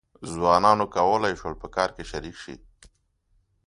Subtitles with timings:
[0.33, 2.55] ځوانانو کولای شول په کار کې شریک شي.